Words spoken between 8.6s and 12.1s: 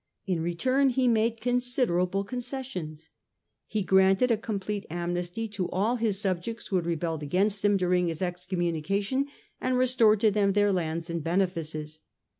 munication and restored to them their lands and benefices.